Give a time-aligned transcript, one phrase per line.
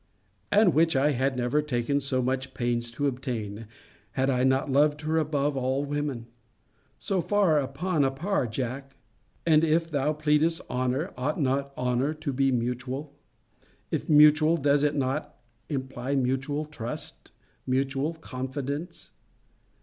[0.51, 3.67] And which I had never taken so much pains to obtain,
[4.13, 6.25] had I not loved her above all women.
[6.97, 8.95] So far upon a par, Jack!
[9.45, 13.13] and if thou pleadest honour, ought not honour to be mutual?
[13.91, 15.37] If mutual, does it not
[15.69, 17.29] imply mutual trust,
[17.67, 19.11] mutual confidence?